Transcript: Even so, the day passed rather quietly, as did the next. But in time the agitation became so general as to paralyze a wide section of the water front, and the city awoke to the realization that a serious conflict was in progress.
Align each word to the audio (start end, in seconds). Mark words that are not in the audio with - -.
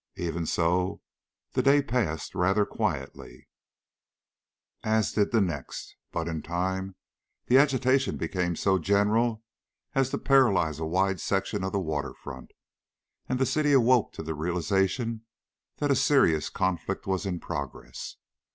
Even 0.15 0.47
so, 0.47 0.99
the 1.51 1.61
day 1.61 1.79
passed 1.79 2.33
rather 2.33 2.65
quietly, 2.65 3.47
as 4.81 5.11
did 5.11 5.31
the 5.31 5.39
next. 5.39 5.95
But 6.11 6.27
in 6.27 6.41
time 6.41 6.95
the 7.45 7.59
agitation 7.59 8.17
became 8.17 8.55
so 8.55 8.79
general 8.79 9.43
as 9.93 10.09
to 10.09 10.17
paralyze 10.17 10.79
a 10.79 10.87
wide 10.87 11.19
section 11.21 11.63
of 11.63 11.71
the 11.71 11.79
water 11.79 12.15
front, 12.15 12.49
and 13.29 13.37
the 13.37 13.45
city 13.45 13.73
awoke 13.73 14.11
to 14.13 14.23
the 14.23 14.33
realization 14.33 15.23
that 15.77 15.91
a 15.91 15.95
serious 15.95 16.49
conflict 16.49 17.05
was 17.05 17.27
in 17.27 17.39
progress. 17.39 18.15